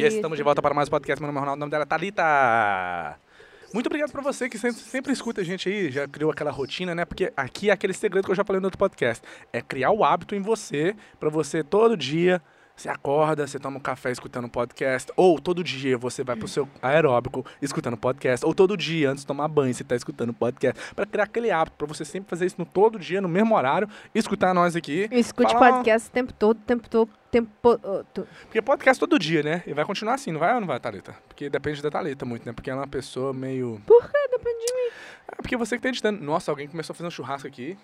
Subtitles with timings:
[0.00, 1.20] E estamos de volta para mais um podcast.
[1.20, 3.20] Meu nome é Ronaldo, o nome dela é Thalita.
[3.74, 6.94] Muito obrigado pra você que sempre, sempre escuta a gente aí, já criou aquela rotina,
[6.94, 7.04] né?
[7.04, 9.22] Porque aqui é aquele segredo que eu já falei no outro podcast.
[9.52, 12.40] É criar o hábito em você, pra você todo dia
[12.74, 16.66] você acorda, você toma um café escutando podcast, ou todo dia você vai pro seu
[16.80, 21.04] aeróbico escutando podcast, ou todo dia antes de tomar banho você tá escutando podcast, para
[21.04, 24.54] criar aquele hábito, para você sempre fazer isso no todo dia, no mesmo horário, escutar
[24.54, 25.10] nós aqui.
[25.12, 25.72] Escute falar...
[25.72, 27.52] podcast o tempo todo, tempo todo, tempo.
[28.42, 29.62] Porque podcast todo dia, né?
[29.66, 31.14] E vai continuar assim, não vai ou não vai, Thalita?
[31.28, 32.52] Porque depende da Thalita muito, né?
[32.52, 33.80] Porque ela é uma pessoa meio...
[33.86, 34.90] Por que depende de mim?
[35.32, 36.22] É porque você que tá editando.
[36.22, 37.78] Nossa, alguém começou a fazer um churrasco aqui.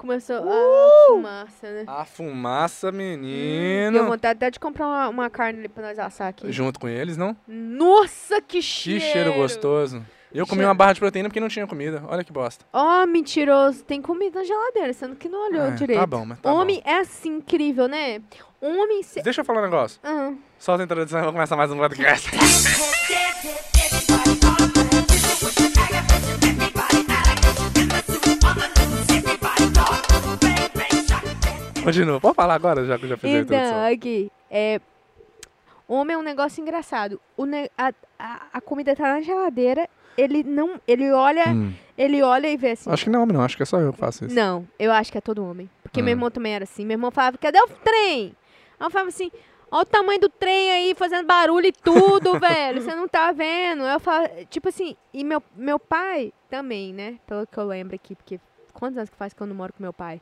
[0.00, 0.48] Começou uh!
[0.48, 1.84] a fumaça, né?
[1.86, 3.90] A fumaça, menino.
[3.90, 6.50] Hum, deu vontade até de comprar uma, uma, carne ali pra nós assar aqui.
[6.50, 7.36] Junto com eles, não?
[7.46, 8.98] Nossa, que cheiro!
[8.98, 10.02] Que cheiro gostoso.
[10.32, 12.02] Eu comi uma barra de proteína porque não tinha comida.
[12.06, 12.64] Olha que bosta.
[12.72, 13.84] Ó, oh, mentiroso.
[13.84, 16.00] Tem comida na geladeira, sendo que não olhou é, direito.
[16.00, 16.90] Tá bom, mas tá Homem bom.
[16.90, 18.22] é assim, incrível, né?
[18.60, 19.02] Homem...
[19.02, 19.22] Se...
[19.22, 19.98] Deixa eu falar um negócio.
[20.04, 20.38] Uhum.
[20.58, 22.28] Solta a introdução e vou começar mais um podcast.
[31.82, 32.20] Continua.
[32.20, 33.92] Pode falar agora, já que eu já fiz então, a introdução.
[33.92, 34.30] aqui.
[34.50, 34.78] É,
[35.88, 37.18] homem é um negócio engraçado.
[37.38, 40.78] O ne a, a, a, comida tá na geladeira, ele não.
[40.86, 41.48] Ele olha.
[41.48, 41.72] Hum.
[41.96, 42.90] Ele olha e vê assim.
[42.90, 43.42] Acho que não é homem, não.
[43.42, 44.34] Acho que é só eu que faço isso.
[44.34, 45.68] Não, eu acho que é todo homem.
[45.82, 46.04] Porque hum.
[46.04, 46.84] meu irmão também era assim.
[46.84, 48.36] Meu irmão falava, cadê o trem?
[48.80, 49.30] Eu falava assim,
[49.70, 52.82] olha o tamanho do trem aí, fazendo barulho e tudo, velho.
[52.82, 53.82] Você não tá vendo?
[53.82, 57.18] Eu falo, tipo assim, e meu, meu pai também, né?
[57.26, 58.40] Pelo que eu lembro aqui, porque
[58.72, 60.20] quantos anos que faz que eu não moro com meu pai?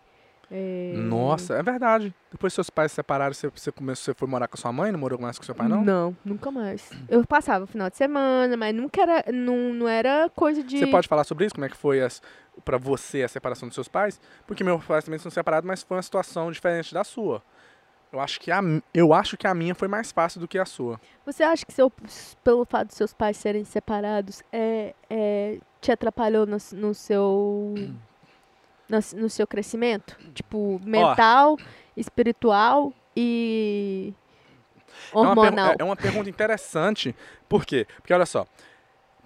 [0.51, 0.95] É...
[0.97, 2.15] Nossa, é verdade.
[2.31, 4.99] Depois seus pais se separaram, você, você começou, você foi morar com sua mãe, não
[4.99, 5.85] morou mais com seu pai, não?
[5.85, 6.91] Não, nunca mais.
[7.09, 10.79] Eu passava o final de semana, mas nunca era, não, não era coisa de...
[10.79, 11.55] Você pode falar sobre isso?
[11.55, 12.23] Como é que foi as,
[12.65, 14.19] pra você a separação dos seus pais?
[14.47, 17.43] Porque meus pais também são separados, mas foi uma situação diferente da sua.
[18.13, 18.61] Eu acho que a,
[18.95, 21.01] eu acho que a minha foi mais fácil do que a sua.
[21.27, 21.93] Você acha que seu,
[22.43, 27.75] pelo fato de seus pais serem separados, é, é te atrapalhou no, no seu
[28.89, 30.17] no, no seu crescimento?
[30.35, 31.65] Tipo, mental, oh.
[31.97, 34.15] espiritual e
[35.13, 35.67] hormonal.
[35.67, 37.15] É uma, é uma pergunta interessante.
[37.47, 37.87] Por quê?
[37.97, 38.47] Porque olha só,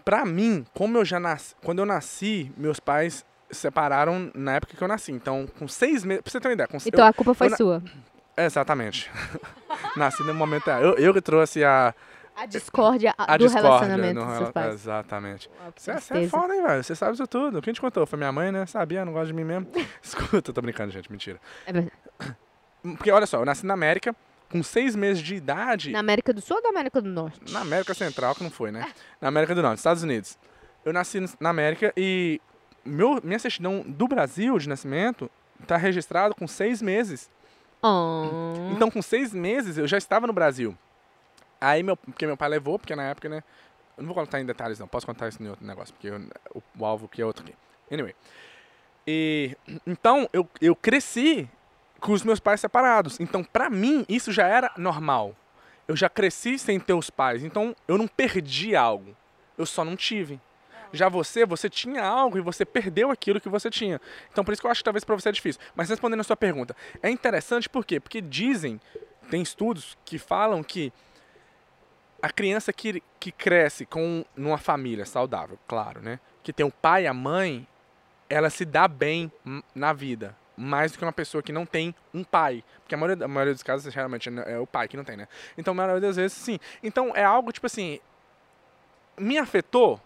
[0.05, 4.83] pra mim, como eu já nasci, quando eu nasci, meus pais separaram na época que
[4.83, 5.13] eu nasci.
[5.13, 6.67] Então, com seis meses, pra você ter uma ideia.
[6.67, 7.83] Com, então eu, a culpa foi sua.
[8.37, 9.11] Exatamente.
[9.97, 10.71] nasci no momento.
[10.71, 11.95] Eu, eu que trouxe a,
[12.35, 14.75] a discórdia a do discórdia relacionamento no, dos seus pais.
[14.75, 15.51] Exatamente.
[15.77, 16.83] Você, é foda, hein, velho?
[16.83, 17.61] Você sabe isso tudo.
[17.61, 18.07] Quem te contou?
[18.07, 18.65] Foi minha mãe, né?
[18.67, 19.69] Sabia, não gosta de mim mesmo.
[20.03, 21.11] Escuta, tô brincando, gente.
[21.11, 21.39] Mentira.
[21.67, 21.97] É verdade.
[22.83, 24.15] Porque, olha só, eu nasci na América,
[24.51, 25.93] com seis meses de idade...
[25.93, 27.53] Na América do Sul ou na América do Norte?
[27.53, 28.93] Na América Central, que não foi, né?
[29.21, 30.37] Na América do Norte, Estados Unidos.
[30.85, 32.41] Eu nasci na América e
[32.85, 35.31] meu, minha certidão do Brasil de nascimento
[35.65, 37.31] tá registrado com seis meses.
[37.83, 38.71] Oh.
[38.71, 40.77] Então, com seis meses, eu já estava no Brasil.
[41.61, 43.43] Aí, meu, porque meu pai levou, porque na época, né?
[43.97, 44.87] Eu não vou contar em detalhes, não.
[44.87, 46.21] Posso contar isso em outro negócio, porque eu,
[46.55, 47.55] o, o, alvo aqui é outro aqui.
[47.91, 48.15] Anyway.
[49.07, 49.57] E,
[49.87, 51.49] então, eu, eu cresci
[52.01, 53.19] com os meus pais separados.
[53.21, 55.35] Então, pra mim, isso já era normal.
[55.87, 57.45] Eu já cresci sem ter os pais.
[57.45, 59.17] Então, eu não perdi algo.
[59.59, 60.41] Eu só não tive.
[60.93, 64.01] Já você, você tinha algo e você perdeu aquilo que você tinha.
[64.31, 65.61] Então, por isso que eu acho que talvez para você é difícil.
[65.75, 67.99] Mas respondendo a sua pergunta, é interessante por quê?
[67.99, 68.81] Porque dizem,
[69.31, 70.93] tem estudos que falam que
[72.21, 76.21] a criança que, que cresce com numa família saudável, claro, né?
[76.43, 77.67] Que tem o pai e a mãe,
[78.29, 79.33] ela se dá bem
[79.75, 80.37] na vida.
[80.57, 82.63] Mais do que uma pessoa que não tem um pai.
[82.81, 85.27] Porque a maioria, a maioria dos casos, geralmente, é o pai que não tem, né?
[85.57, 86.61] Então, a maioria das vezes, sim.
[86.83, 87.99] Então, é algo, tipo assim...
[89.19, 90.01] Me afetou?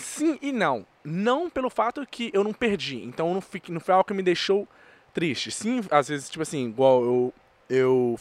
[0.00, 0.86] Sim e não.
[1.04, 3.02] Não pelo fato que eu não perdi.
[3.04, 4.66] Então, não, fique, não foi algo que me deixou
[5.14, 5.50] triste.
[5.50, 7.34] Sim, às vezes, tipo assim, igual eu...
[7.68, 8.18] Eu...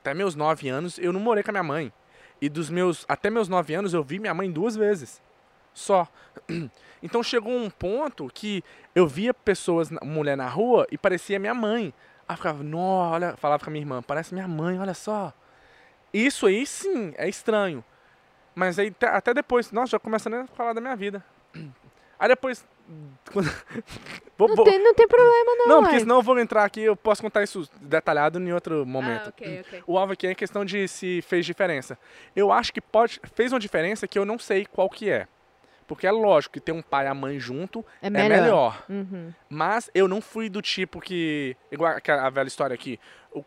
[0.00, 1.92] Até meus nove anos, eu não morei com a minha mãe.
[2.40, 5.20] E dos meus até meus 9 anos eu vi minha mãe duas vezes.
[5.74, 6.08] Só.
[7.00, 8.60] Então chegou um ponto que
[8.92, 11.94] eu via pessoas, mulher na rua e parecia minha mãe.
[12.26, 15.32] Aí eu ficava, não, olha, falava com a minha irmã, parece minha mãe, olha só.
[16.12, 17.84] Isso aí sim, é estranho.
[18.58, 21.24] Mas aí até depois, nossa, já começando a falar da minha vida.
[22.18, 22.66] Aí depois.
[24.36, 25.68] vou, não, tem, não tem problema, não.
[25.68, 29.26] Não, porque senão eu vou entrar aqui, eu posso contar isso detalhado em outro momento.
[29.26, 29.82] Ah, okay, okay.
[29.86, 31.96] O alvo aqui é questão de se fez diferença.
[32.34, 33.20] Eu acho que pode.
[33.32, 35.28] Fez uma diferença que eu não sei qual que é.
[35.86, 38.26] Porque é lógico que ter um pai e a mãe junto é melhor.
[38.26, 38.84] É melhor.
[38.88, 39.32] Uhum.
[39.48, 41.56] Mas eu não fui do tipo que.
[41.70, 42.98] Igual a velha história aqui.
[43.30, 43.44] O,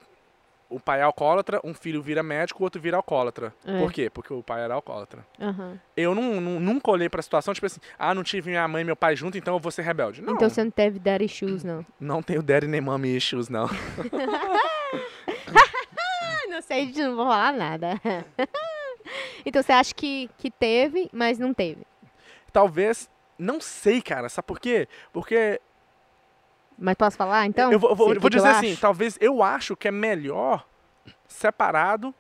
[0.72, 3.54] o pai é alcoólatra, um filho vira médico, o outro vira alcoólatra.
[3.66, 3.80] É.
[3.80, 4.10] Por quê?
[4.10, 5.26] Porque o pai era alcoólatra.
[5.38, 5.78] Uhum.
[5.96, 8.86] Eu não, não, nunca olhei pra situação, tipo assim, ah, não tive minha mãe e
[8.86, 10.22] meu pai junto, então eu vou ser rebelde.
[10.22, 10.34] Não.
[10.34, 11.86] Então você não teve daddy issues, não?
[12.00, 13.68] Não tenho daddy nem mommy issues, não.
[16.50, 18.02] não sei, não vou falar nada.
[19.46, 21.86] então você acha que, que teve, mas não teve?
[22.52, 24.88] Talvez, não sei, cara, sabe por quê?
[25.12, 25.60] Porque
[26.81, 27.72] Mas posso falar, então?
[27.72, 28.81] eu vou, vou- vou dizer assim, acho?
[28.81, 30.68] talvez eu acho que é melhor
[31.28, 32.13] separado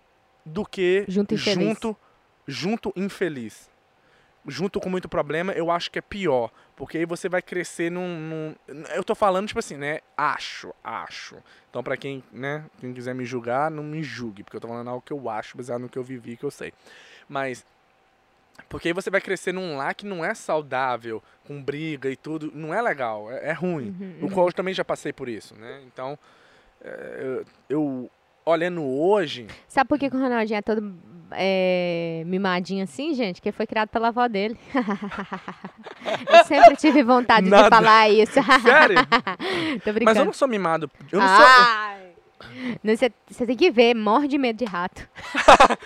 [0.45, 1.53] do que Junto infeliz.
[1.67, 1.97] junto,
[2.47, 3.69] junto infeliz.
[4.47, 6.49] Junto com muito problema, eu acho que é pior.
[6.75, 8.55] Porque aí você vai crescer num.
[8.67, 9.99] num- eu tô falando, tipo assim, né?
[10.17, 11.35] Acho, acho.
[11.69, 14.43] Então, pra quem, né, quem quiser me julgar, não me julgue.
[14.43, 16.49] Porque eu tô falando algo que eu acho, baseado no que eu vivi, que eu
[16.51, 16.73] sei.
[17.29, 17.63] Mas.
[18.69, 22.51] Porque aí você vai crescer num lar que não é saudável, com briga e tudo.
[22.53, 23.95] Não é legal, é, é ruim.
[23.99, 25.81] Uhum, O qual eu também já passei por isso, né?
[25.85, 26.17] Então,
[26.83, 28.11] é, eu, eu
[28.45, 29.47] olhando hoje.
[29.67, 30.93] Sabe por que, que o Ronaldinho é todo
[31.31, 33.41] é, mimadinho assim, gente?
[33.41, 34.57] Que foi criado pela avó dele.
[36.29, 37.63] eu sempre tive vontade Nada.
[37.63, 38.39] de falar isso.
[38.63, 38.97] Sério?
[39.83, 40.05] Tô brincando.
[40.05, 40.89] Mas eu não sou mimado.
[41.11, 41.45] Eu não sou.
[42.83, 45.07] Você tem que ver, morre de medo de rato.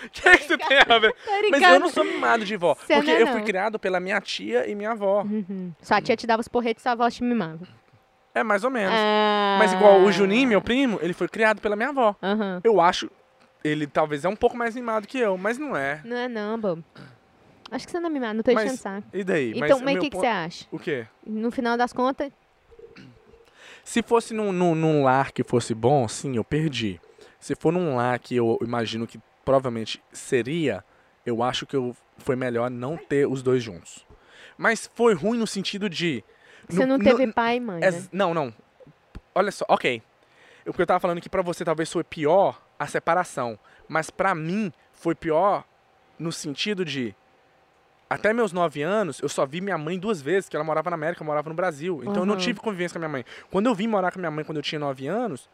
[0.04, 1.14] O que, é que você tem a ver?
[1.50, 2.74] Mas eu não sou mimado de vó.
[2.74, 5.22] Você porque não é, eu fui criado pela minha tia e minha avó.
[5.22, 5.72] Uhum.
[5.80, 7.66] Sua tia te dava os porretes e sua avó te mimava.
[8.34, 8.92] É mais ou menos.
[8.94, 9.56] Ah.
[9.58, 12.14] Mas igual o Juninho, meu primo, ele foi criado pela minha avó.
[12.22, 12.60] Aham.
[12.62, 13.10] Eu acho.
[13.64, 16.00] Ele talvez é um pouco mais mimado que eu, mas não é.
[16.04, 16.84] Não é não, bobo.
[17.70, 19.08] Acho que você não é mimado, não tô Mas enchendo saco.
[19.12, 19.52] E daí?
[19.56, 20.64] Então, mas o que, que pon- você acha?
[20.70, 21.06] O quê?
[21.26, 22.30] No final das contas,
[23.86, 27.00] Se fosse num, num, num lar que fosse bom, sim, eu perdi.
[27.38, 30.84] Se for num lar que eu imagino que provavelmente seria,
[31.24, 34.04] eu acho que eu, foi melhor não ter os dois juntos.
[34.58, 36.24] Mas foi ruim no sentido de.
[36.68, 37.86] você no- não no- teve pai e mãe, né?
[37.86, 38.52] Ex- Não, não.
[39.32, 40.02] Olha só, ok.
[40.66, 43.56] O que eu tava falando que pra você talvez foi pior a separação.
[43.86, 45.62] Mas pra mim foi pior
[46.18, 47.14] no sentido de.
[48.08, 50.94] Até meus nove anos, eu só vi minha mãe duas vezes, que ela morava na
[50.94, 52.00] América, eu morava no Brasil.
[52.02, 53.24] Então eu não tive convivência com a minha mãe.
[53.50, 55.48] Quando eu vim morar com a minha mãe quando eu tinha nove anos,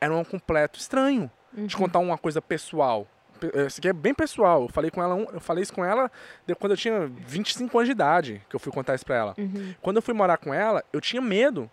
[0.00, 1.30] era um completo estranho.
[1.52, 1.82] De Uhum.
[1.82, 3.06] contar uma coisa pessoal.
[3.40, 4.62] Pe- eh, Isso aqui é bem pessoal.
[4.62, 6.10] Eu falei com ela, eu falei isso com ela
[6.46, 9.34] de- quando eu tinha 25 anos de idade, que eu fui contar isso pra ela.
[9.38, 9.74] Uhum.
[9.80, 11.70] Quando eu fui morar com ela, eu tinha medo.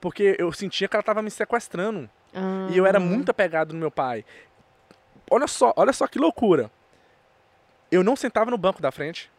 [0.00, 2.08] Porque eu sentia que ela tava me sequestrando.
[2.70, 3.00] E eu era Ah.
[3.00, 4.24] muito apegado no meu pai.
[5.30, 6.70] Olha só, olha só que loucura.
[7.92, 9.30] Eu não sentava no banco da frente.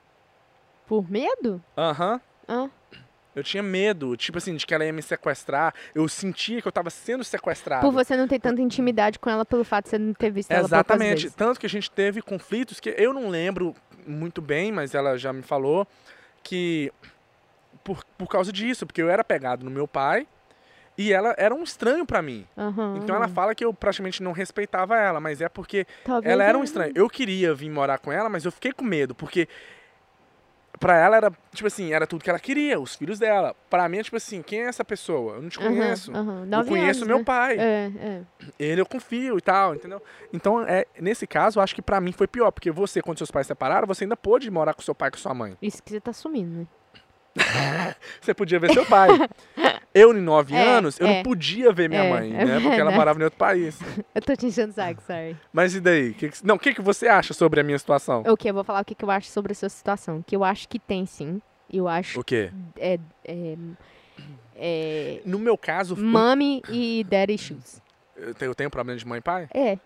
[0.85, 1.59] Por medo?
[1.75, 2.21] Aham.
[2.47, 2.69] Ah.
[3.35, 5.73] Eu tinha medo, tipo assim, de que ela ia me sequestrar.
[5.95, 7.81] Eu sentia que eu tava sendo sequestrado.
[7.81, 10.51] Por você não ter tanta intimidade com ela pelo fato de você não ter visto
[10.51, 11.31] ela poucas Exatamente.
[11.31, 13.73] Tanto que a gente teve conflitos que eu não lembro
[14.05, 15.87] muito bem, mas ela já me falou
[16.43, 16.93] que
[17.83, 20.27] por, por causa disso, porque eu era pegado no meu pai
[20.97, 22.45] e ela era um estranho pra mim.
[22.57, 26.43] Aham, Então ela fala que eu praticamente não respeitava ela, mas é porque Talvez ela
[26.43, 26.91] era um estranho.
[26.95, 29.47] Eu queria vir morar com ela, mas eu fiquei com medo, porque
[30.79, 33.55] pra ela era, tipo assim, era tudo que ela queria, os filhos dela.
[33.69, 35.35] Pra mim é tipo assim, quem é essa pessoa?
[35.35, 36.11] Eu não te conheço.
[36.13, 36.41] aham.
[36.41, 37.23] Eu Nove conheço anos, meu né?
[37.23, 37.57] pai.
[37.59, 38.21] É, é.
[38.59, 40.01] Ele eu confio e tal, entendeu?
[40.31, 43.31] Então, é, nesse caso, eu acho que pra mim foi pior, porque você, quando seus
[43.31, 45.55] pais se separaram, você ainda pôde morar com seu pai e com sua mãe.
[45.61, 46.67] Isso que você tá assumindo, né?
[48.21, 49.09] Você podia ver seu pai.
[49.93, 51.15] Eu, em nove É, anos, eu é.
[51.17, 52.59] não podia ver minha É, mãe, né?
[52.59, 53.77] Porque ela morava em outro país.
[54.13, 55.37] Eu tô te enchendo o saco, sorry.
[55.51, 56.13] Mas e daí?
[56.13, 58.23] Que que- não, o que, que você acha sobre a minha situação?
[58.27, 58.49] O que?
[58.49, 60.21] Eu vou falar o que, que eu acho sobre a sua situação.
[60.25, 61.41] Que eu acho que tem, sim.
[61.71, 62.51] Eu acho O quê?
[62.77, 63.55] é, é,
[64.55, 67.81] é, No meu caso, mommy e daddy issues.
[68.15, 69.77] eu tenho, eu tenho problema de mãe e pai, É.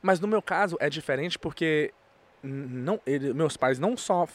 [0.00, 1.92] mas no meu caso é diferente porque
[2.42, 4.28] não, ele- meus pais não só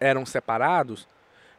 [0.00, 1.06] eram separados,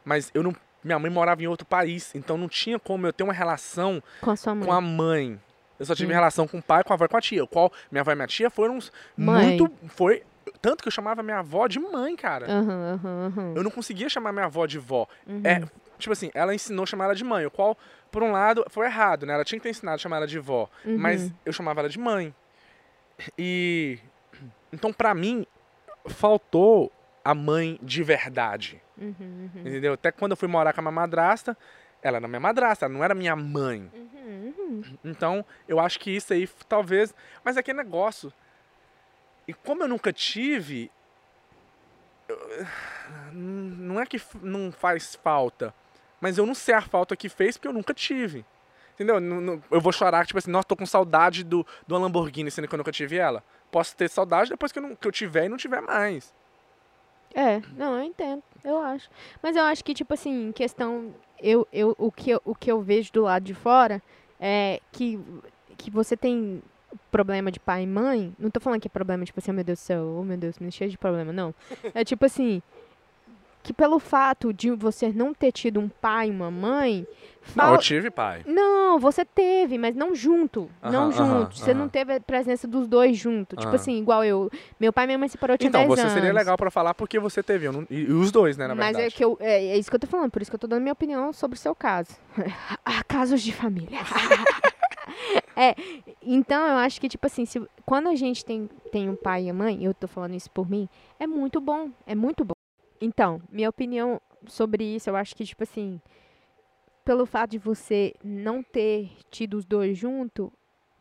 [0.08, 3.22] mas eu não, minha mãe morava em outro país, então não tinha como eu ter
[3.24, 4.66] uma relação Com a sua mãe.
[4.66, 5.40] com a mãe.
[5.78, 6.14] Eu só tive Hum.
[6.16, 7.46] relação com o pai, com a avó e com a tia.
[7.46, 9.46] Qual minha avó e minha tia foram uns Mãe.
[9.58, 9.70] muito.
[9.88, 10.24] Foi.
[10.60, 12.46] Tanto que eu chamava minha avó de mãe, cara.
[12.50, 13.52] Aham, aham, aham.
[13.54, 15.06] Eu não conseguia chamar minha avó de vó.
[15.26, 15.40] Uhum.
[15.44, 15.62] É,
[15.98, 17.76] tipo assim, ela ensinou a chamar ela de mãe, o qual,
[18.10, 19.34] por um lado, foi errado, né?
[19.34, 20.68] Ela tinha que ter ensinado a chamar ela de vó.
[20.84, 20.98] Uhum.
[20.98, 22.34] Mas eu chamava ela de mãe.
[23.38, 23.98] E.
[24.72, 25.46] Então, pra mim,
[26.06, 26.90] faltou
[27.30, 28.80] a mãe de verdade.
[28.96, 29.50] Uhum, uhum.
[29.60, 29.92] Entendeu?
[29.92, 31.56] Até quando eu fui morar com a minha madrasta,
[32.02, 33.90] ela era minha madrasta, ela não era minha mãe.
[33.92, 34.82] Uhum, uhum.
[35.04, 37.14] Então, eu acho que isso aí talvez.
[37.44, 38.32] Mas é aquele negócio.
[39.46, 40.90] E como eu nunca tive.
[42.28, 42.66] eu-
[43.32, 45.74] Não é que não faz falta.
[46.20, 48.44] Mas eu não sei a falta que fez porque eu nunca tive.
[48.94, 49.16] Entendeu?
[49.70, 52.78] Eu vou chorar, tipo assim, nossa, tô com saudade do, do Lamborghini, sendo que eu
[52.78, 53.44] nunca tive ela.
[53.70, 56.34] Posso ter saudade depois que eu, não- que eu tiver e não tiver mais.
[57.34, 59.08] É, não, eu entendo, eu acho.
[59.42, 61.14] Mas eu acho que, tipo assim, questão.
[61.40, 64.02] Eu, eu, o, que eu, o que eu vejo do lado de fora
[64.40, 65.20] é que,
[65.76, 66.62] que você tem
[67.10, 68.34] problema de pai e mãe.
[68.38, 70.36] Não tô falando que é problema, tipo assim, oh meu Deus do céu, oh meu
[70.36, 71.54] Deus, me cheio de problema, não.
[71.94, 72.62] É tipo assim.
[73.68, 77.06] Que pelo fato de você não ter tido um pai e uma mãe,
[77.54, 78.42] Não, fal- eu tive pai.
[78.46, 80.70] não, você teve, mas não junto.
[80.82, 81.22] não Aham, junto.
[81.32, 83.56] aham, você não teve a presença dos dois junto.
[83.56, 84.50] Tipo assim, igual eu.
[84.80, 86.12] Meu pai e minha mãe se separou, eu tinha Então, 10 você anos.
[86.14, 87.70] seria legal pra falar porque você teve.
[87.70, 89.14] não- e, os dois, né, na Mas é, verdade.
[89.16, 90.80] que eu, é, é isso que eu tô falando, por isso que eu tô dando
[90.80, 92.16] minha opinião sobre o seu caso.
[92.86, 93.98] Ah, Casos de família.
[95.54, 95.74] é,
[96.22, 99.50] então eu acho que, tipo assim, se, quando a gente tem, tem um pai e
[99.50, 100.88] a mãe, eu tô falando isso por mim,
[101.20, 102.54] é muito bom, é muito bom.
[103.00, 106.00] Então, minha opinião sobre isso, eu acho que, tipo assim,
[107.04, 110.52] pelo fato de você não ter tido os dois junto,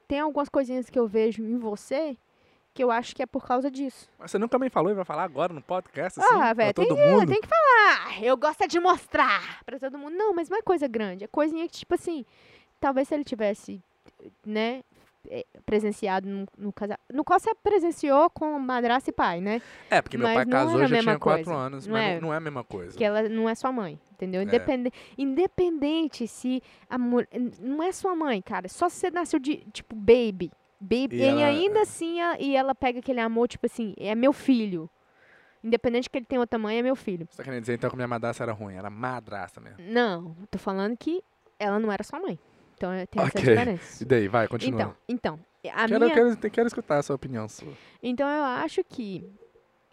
[0.07, 2.17] tem algumas coisinhas que eu vejo em você
[2.73, 4.07] que eu acho que é por causa disso.
[4.19, 6.73] Mas você nunca me falou e vai falar agora no podcast, assim, Ah, pra velho,
[6.75, 7.25] todo tem, mundo?
[7.27, 8.23] tem que falar.
[8.23, 10.15] Eu gosto é de mostrar pra todo mundo.
[10.15, 11.23] Não, mas não é coisa grande.
[11.23, 12.23] É coisinha que, tipo assim,
[12.79, 13.81] talvez se ele tivesse,
[14.45, 14.83] né,
[15.65, 16.97] presenciado no, no casal.
[17.13, 19.61] No qual você presenciou com madrasta e pai, né?
[19.89, 22.19] É, porque meu Mas pai casou já tinha quatro anos, Não mas é.
[22.21, 22.97] não, é a mesma coisa.
[22.97, 24.41] Que ela não é sua mãe, entendeu?
[24.41, 24.43] É.
[24.43, 27.27] Independe, independente se a mulher.
[27.59, 28.67] Não é sua mãe, cara.
[28.67, 30.51] Só se você nasceu de, tipo, baby.
[30.79, 31.15] Baby.
[31.15, 34.31] E E, ela- ainda assim, a- e ela pega aquele amor, tipo assim, é meu
[34.33, 34.89] filho.
[35.63, 37.27] Independente que ele tenha outra mãe, é meu filho.
[37.29, 38.75] Você tá querendo dizer então que minha madrasta era ruim?
[38.75, 39.77] Era madrasta mesmo.
[39.79, 41.21] Não, tô falando que
[41.59, 42.39] ela não era sua mãe.
[42.77, 43.41] Então tem essa Ok.
[43.41, 44.03] diferença.
[44.03, 44.95] E daí, vai, continua.
[45.09, 47.73] Então, então, a quero, minha, quero, quero escutar a sua opinião sua.
[48.01, 49.25] então eu acho que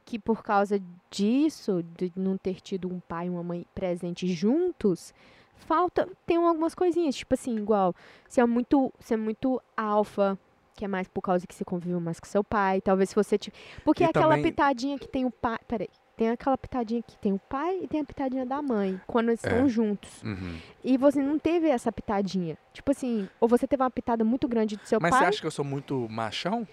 [0.07, 0.79] que por causa
[1.11, 5.15] disso, de não ter tido um pai e uma mãe presentes juntos,
[5.57, 7.95] falta tem algumas coisinhas, tipo assim, igual,
[8.29, 10.39] você é muito, você é muito alfa,
[10.75, 13.39] que é mais por causa que você conviveu mais com seu pai, talvez se você
[13.39, 17.03] tiver, porque E é aquela também- pitadinha que tem o pai, peraí, tem aquela pitadinha
[17.03, 19.49] que tem o pai e tem a pitadinha da mãe, quando eles É.
[19.49, 20.23] estão juntos.
[20.23, 20.59] Uhum.
[20.83, 22.57] E você não teve essa pitadinha.
[22.73, 25.21] Tipo assim, ou você teve uma pitada muito grande do seu Mas pai.
[25.21, 26.67] você acha que eu sou muito machão?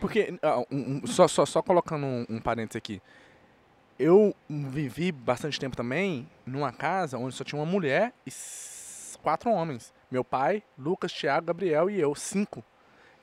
[0.00, 3.00] Porque, ah, um- um- só, só, só colocando um, um parênteses aqui.
[3.98, 8.30] Eu vivi bastante tempo também numa casa onde só tinha uma mulher e
[9.22, 9.94] quatro homens.
[10.10, 12.14] Meu pai, Lucas, Thiago, Gabriel e eu.
[12.14, 12.62] Cinco.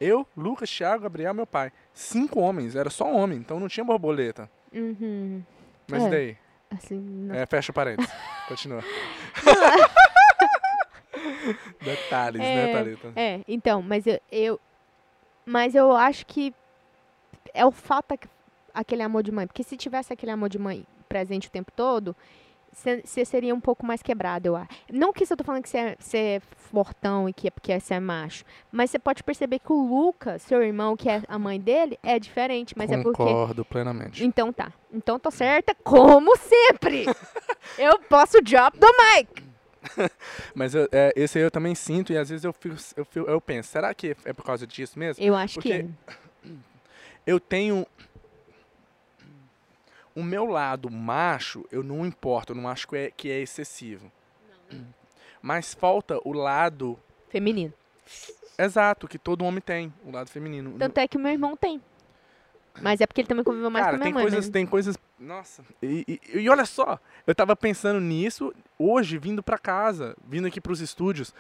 [0.04, 1.72] Eu, Lucas, Thiago, Gabriel, meu pai.
[1.94, 2.76] Cinco homens.
[2.76, 4.50] Era só homem, então não tinha borboleta.
[4.74, 5.44] Uhum.
[5.88, 6.08] Mas É.
[6.08, 6.38] e daí?
[6.72, 7.36] Assim, não.
[7.36, 8.12] É, fecha o parênteses.
[8.50, 8.84] Continua.
[11.84, 13.14] Detalhes, né, É, Thalita?
[13.16, 14.60] É, então, mas eu, eu.
[15.46, 16.54] Mas eu acho que
[17.54, 18.18] é o falta
[18.74, 19.48] aquele amor de mãe.
[19.48, 22.16] Porque se tivesse aquele amor de mãe presente o tempo todo,
[22.74, 24.70] você seria um pouco mais quebrado, eu acho.
[24.92, 25.98] Não que eu tô falando que você é,
[26.36, 28.46] é fortão e que é porque você é macho.
[28.72, 32.18] Mas você pode perceber que o Lucas, seu irmão, que é a mãe dele, é
[32.18, 32.74] diferente.
[32.78, 33.18] Mas é porque.
[33.18, 34.24] Concordo plenamente.
[34.24, 34.72] Então tá.
[34.92, 37.06] Então tô certa, como sempre.
[37.78, 39.52] eu posso drop do mic.
[40.56, 43.28] Mas eu- é, esse aí eu também sinto e às vezes eu, fico, eu, fico-
[43.30, 45.24] eu penso, será que é por causa disso mesmo?
[45.24, 45.86] Eu acho que Porque
[46.48, 46.52] é.
[47.26, 47.86] Eu tenho.
[50.16, 54.12] O meu lado macho, eu não importo, eu não acho que é, que é excessivo.
[55.42, 57.00] Mas falta o lado
[57.30, 57.74] feminino.
[58.58, 60.76] exato, que todo homem tem, o lado feminino.
[60.78, 61.82] Tanto é que meu irmão tem.
[62.82, 64.32] Mas é porque ele também conviveu mais Cara, com a tem minha mãe.
[64.32, 64.52] coisas, né?
[64.54, 64.98] tem coisas.
[65.20, 70.48] Nossa, e, e- e olha só, eu tava pensando nisso hoje, vindo pra casa, vindo
[70.48, 71.34] aqui pros estúdios,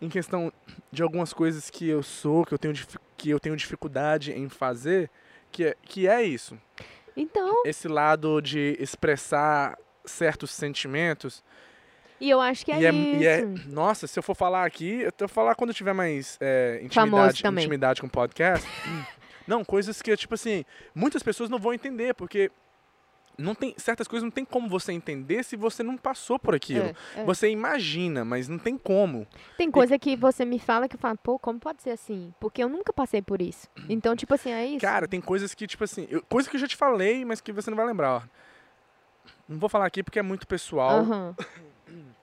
[0.00, 0.52] em questão
[0.90, 2.74] de algumas coisas que eu sou, que eu tenho,
[3.16, 5.10] que eu tenho dificuldade em fazer,
[5.52, 6.56] que é, que é isso.
[7.20, 11.42] Então, Esse lado de expressar certos sentimentos.
[12.20, 13.22] e eu acho que é, e, é, isso.
[13.22, 16.36] e é- Nossa, se eu for falar aqui, eu vou falar quando eu tiver mais
[16.40, 18.66] é, intimidade, intimidade com o podcast.
[19.46, 22.50] não, coisas que, tipo assim, muitas pessoas não vão entender, porque
[23.38, 26.86] não tem, certas coisas não tem como você entender se você não passou por aquilo.
[26.86, 27.24] É, é.
[27.24, 29.26] Você imagina, mas não tem como.
[29.56, 32.34] Tem coisa que você me fala que eu falo, pô, como pode ser assim?
[32.40, 33.68] Porque eu nunca passei por isso.
[33.88, 34.80] Então, tipo assim, é isso.
[34.80, 37.52] Cara, tem coisas que, tipo assim, eu- coisa que eu já te falei, mas que
[37.52, 38.10] você não vai lembrar.
[38.16, 38.22] ó.
[39.48, 40.98] Não vou falar aqui porque é muito pessoal.
[40.98, 41.34] Aham.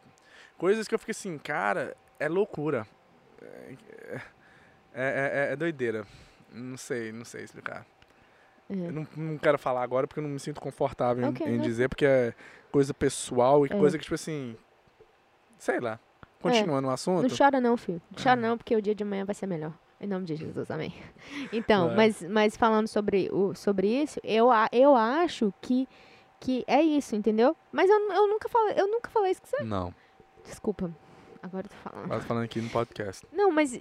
[0.58, 2.88] Coisas que eu fiquei assim, cara, é loucura.
[3.42, 3.76] É,
[4.94, 6.06] é, é- é doideira.
[6.52, 7.86] Não sei, não sei explicar.
[8.70, 8.74] É.
[8.74, 11.58] Eu não, não quero falar agora porque eu não me sinto confortável em- Ok, em,
[11.58, 11.64] né?
[11.64, 12.34] dizer, porque é
[12.72, 13.78] coisa pessoal e É.
[13.78, 14.56] coisa que, tipo assim.
[15.58, 16.00] Sei lá.
[16.42, 17.28] Continuando o assunto.
[17.28, 18.02] Não chora não, filho.
[18.12, 19.74] Não chora não, porque o dia de amanhã vai ser melhor.
[20.00, 20.94] Em nome de Jesus, amém.
[21.54, 21.96] Então, Vai.
[21.96, 25.88] mas, mas falando sobre, o, sobre isso, eu, eu acho que,
[26.40, 27.56] que é isso, entendeu?
[27.72, 29.64] Mas eu, eu, nunca falei, eu nunca falei isso com você.
[29.64, 29.94] Não,
[30.44, 30.92] Desculpa.
[31.42, 32.12] Agora eu tô falando.
[32.14, 33.26] eu tô falando aqui no podcast.
[33.32, 33.80] Não, mas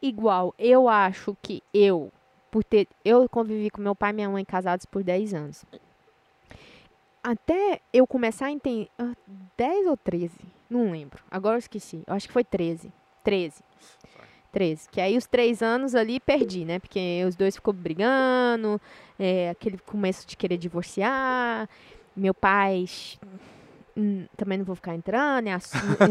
[0.00, 2.10] igual, eu acho que eu,
[2.52, 2.86] por ter.
[3.04, 5.64] Eu convivi com meu pai e minha mãe casados por 10 anos.
[7.22, 8.88] Até eu começar a entender.
[8.98, 9.12] ah,
[9.56, 10.30] 10 ou 13?
[10.68, 11.22] Não lembro.
[11.30, 12.02] Agora eu esqueci.
[12.06, 12.92] Eu acho que foi 13.
[13.24, 13.62] 13.
[14.52, 14.88] 13.
[14.90, 16.78] Que aí os três anos ali perdi, né?
[16.78, 18.80] Porque os dois ficou brigando,
[19.18, 21.68] é, aquele começo de querer divorciar.
[22.14, 22.84] Meu pai.
[23.96, 25.56] hum, Também não vou ficar entrando, né,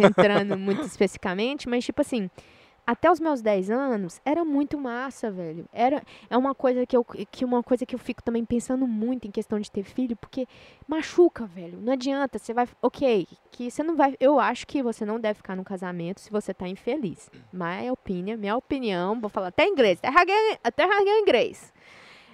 [0.07, 2.29] entrando muito especificamente, mas tipo assim,
[2.85, 5.65] até os meus 10 anos era muito massa, velho.
[5.71, 9.27] Era é uma coisa que eu que uma coisa que eu fico também pensando muito
[9.27, 10.47] em questão de ter filho, porque
[10.88, 11.79] machuca, velho.
[11.81, 15.35] Não adianta, você vai, OK, que você não vai, eu acho que você não deve
[15.38, 17.29] ficar no casamento se você tá infeliz.
[17.53, 21.73] My opinion, minha opinião, vou falar até inglês, até rasguei, até rasguei inglês.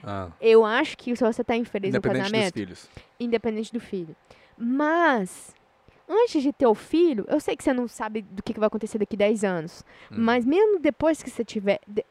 [0.03, 2.89] Ah, Eu acho que se você tá infeliz no independente dos casamento, filhos.
[3.19, 4.15] independente do filho.
[4.57, 5.53] Mas,
[6.07, 8.67] antes de ter o filho, eu sei que você não sabe do que que vai
[8.67, 9.83] acontecer daqui 10 anos.
[10.11, 10.15] Hum.
[10.19, 11.79] Mas mesmo depois que você tiver.
[11.87, 12.05] de-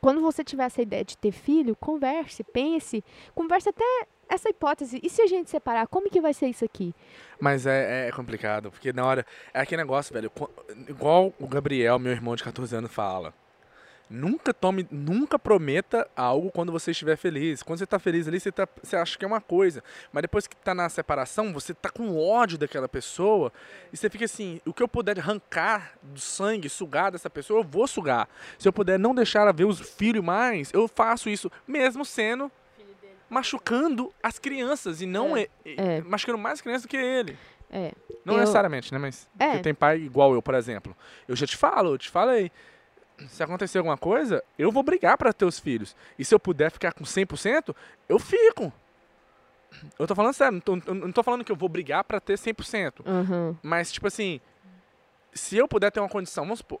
[0.00, 3.02] Quando você tiver essa ideia de ter filho, converse, pense.
[3.34, 3.84] Converse até
[4.28, 5.00] essa hipótese.
[5.02, 6.94] E se a gente separar, como que vai ser isso aqui?
[7.40, 9.24] Mas é, é complicado, porque na hora.
[9.52, 10.30] É aquele negócio, velho.
[10.88, 13.32] Igual o Gabriel, meu irmão de 14 anos, fala.
[14.08, 17.62] Nunca tome, nunca prometa algo quando você estiver feliz.
[17.62, 19.82] Quando você tá feliz ali, você, tá, você acha que é uma coisa.
[20.12, 23.52] Mas depois que tá na separação, você tá com ódio daquela pessoa.
[23.92, 27.64] E você fica assim, o que eu puder arrancar do sangue, sugar dessa pessoa, eu
[27.64, 28.28] vou sugar.
[28.58, 32.52] Se eu puder não deixar ela ver os filhos mais, eu faço isso, mesmo sendo
[33.28, 36.00] machucando as crianças e não É, e- é.
[36.02, 37.36] machucando mais crianças do que ele.
[37.70, 37.92] É.
[38.24, 38.98] Não Eu- necessariamente, né?
[38.98, 39.58] Mas É.
[39.58, 40.96] tem pai igual eu, por exemplo.
[41.26, 42.52] Eu já te falo, eu te falei.
[43.28, 45.94] Se acontecer alguma coisa, eu vou brigar para ter os filhos.
[46.18, 47.74] E se eu puder ficar com 100%,
[48.08, 48.72] eu fico.
[49.98, 52.34] Eu tô falando sério, não tô, não tô falando que eu vou brigar para ter
[52.34, 53.06] 100%.
[53.06, 53.56] Aham.
[53.62, 54.40] Mas, tipo assim,
[55.32, 56.80] se eu puder ter uma condição, vamos supor.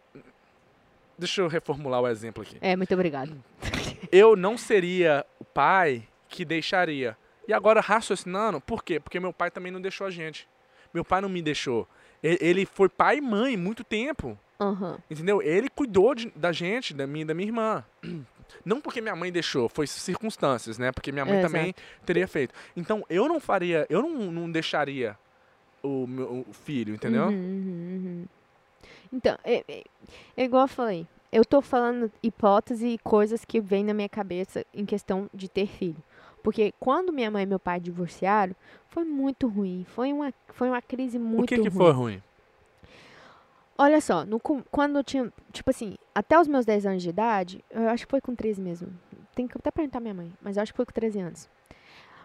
[1.16, 2.58] Deixa eu reformular o exemplo aqui.
[2.60, 3.32] É, muito obrigado.
[4.10, 7.16] Eu não seria o pai que deixaria.
[7.46, 8.98] E agora, raciocinando, por quê?
[8.98, 10.48] Porque meu pai também não deixou a gente.
[10.92, 11.88] Meu pai não me deixou.
[12.22, 14.38] Ele foi pai e mãe muito tempo.
[14.60, 14.98] Aham.
[15.10, 15.42] Entendeu?
[15.42, 17.84] Ele cuidou de- da gente, da minha, da minha irmã.
[18.64, 20.92] Não porque minha mãe deixou, foi circunstâncias, né?
[20.92, 21.74] Porque minha mãe É, também
[22.06, 22.54] teria feito.
[22.76, 25.18] Então, eu não faria, eu não, não deixaria
[25.82, 27.24] o meu o filho, entendeu?
[27.24, 28.24] Uhum, uhum, uhum.
[29.12, 29.84] Então, é, é-
[30.36, 31.06] é igual eu falei.
[31.32, 35.66] Eu tô falando hipótese e coisas que vêm na minha cabeça em questão de ter
[35.66, 35.96] filho.
[36.42, 38.54] Porque quando minha mãe e meu pai divorciaram,
[38.88, 39.84] foi muito ruim.
[39.88, 41.70] Foi uma, foi uma crise muito o que que ruim.
[41.70, 42.22] foi ruim?
[43.76, 47.64] Olha só, no quando eu tinha, tipo assim, até os meus 10 anos de idade,
[47.70, 48.88] eu acho que foi com 13 mesmo.
[49.34, 51.50] Tem que até perguntar à minha mãe, mas eu acho que foi com 13 anos.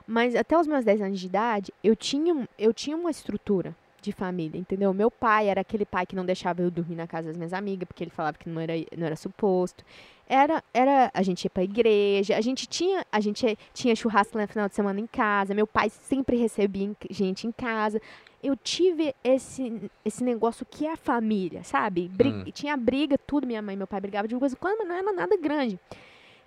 [0.06, 4.12] Mas até os meus 10 anos de idade, eu tinha, eu tinha uma estrutura de
[4.12, 4.94] família, entendeu?
[4.94, 7.88] Meu pai era aquele pai que não deixava eu dormir na casa das minhas amigas,
[7.88, 9.84] porque ele falava que não era, não era suposto.
[10.28, 14.48] Era, era, a gente ia pra igreja, a gente tinha, a gente tinha churrasco no
[14.48, 18.00] final de semana em casa, meu pai sempre recebia gente em casa.
[18.42, 22.08] Eu tive esse, esse negócio que é a família, sabe?
[22.08, 22.44] Bri- Hum.
[22.54, 25.12] Tinha briga, tudo, minha mãe e meu pai brigavam de em quando, mas não era
[25.12, 25.78] nada grande.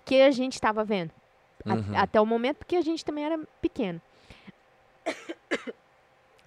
[0.05, 1.11] Que a gente estava vendo.
[1.65, 1.83] A- Uhum.
[1.95, 4.01] até o momento, porque a gente também era pequeno.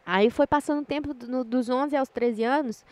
[0.07, 2.85] Aí foi passando o tempo do- dos 11 aos 13 anos,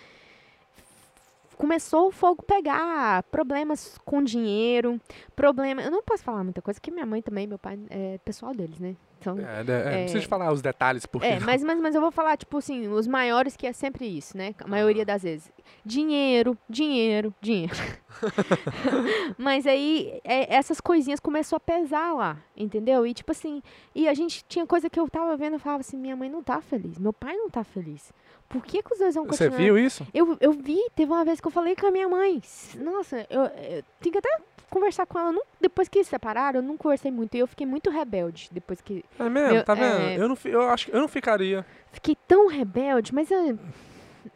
[1.56, 5.00] começou o fogo pegar, problemas com dinheiro,
[5.36, 8.52] problema, eu não posso falar muita coisa, porque minha mãe também, meu pai, é pessoal
[8.52, 8.96] deles, né?
[9.32, 10.02] Então, É, é, é, É.
[10.02, 13.06] Precisa falar os detalhes, porque é, mas, mas, mas eu vou falar, tipo assim, os
[13.06, 14.54] maiores que é sempre isso, né?
[14.60, 15.50] A maioria das vezes.
[15.84, 17.74] Dinheiro, dinheiro, dinheiro.
[19.38, 23.06] mas aí, é, essas coisinhas começou a pesar lá, entendeu?
[23.06, 23.62] E tipo assim,
[23.94, 26.42] e a gente tinha coisa que eu tava vendo, eu falava assim, minha mãe não
[26.42, 28.12] tá feliz, meu pai não tá feliz.
[28.48, 29.64] Por que, que os dois vão você continuar?
[29.64, 30.06] viu isso?
[30.12, 32.40] Eu, eu vi, teve uma vez que eu falei com a minha mãe.
[32.76, 34.38] Nossa, eu, eu tenho que até
[34.74, 35.32] conversar com ela.
[35.32, 37.34] Não, depois que se separaram, eu não conversei muito.
[37.36, 40.00] E eu fiquei muito rebelde depois que É mesmo, Meu- tá vendo?
[40.00, 40.16] é.
[40.18, 41.64] Eu, não, eu acho que eu não ficaria.
[41.92, 43.58] fiquei tão rebelde, mas eu,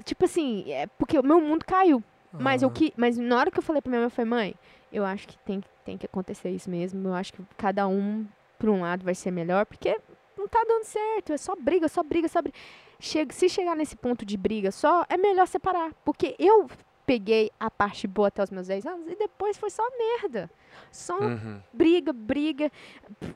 [0.05, 2.03] tipo assim, é porque o meu mundo caiu.
[2.33, 2.66] Mas Ah.
[2.66, 4.55] eu que, mas na hora que eu falei pra minha mãe, eu falei, mãe,
[4.92, 7.09] eu acho que tem, que- tem que acontecer isso mesmo.
[7.09, 8.27] Eu acho que cada um
[8.59, 9.98] por um lado vai ser melhor, porque
[10.37, 12.57] não tá dando certo, é só briga, só briga, só briga.
[13.01, 16.68] Chega, se chegar nesse ponto de briga só, é melhor separar, porque eu
[17.08, 20.50] peguei a parte boa até os meus 10 anos e depois foi só merda.
[20.92, 21.58] Só Uhum.
[21.72, 22.70] briga, briga,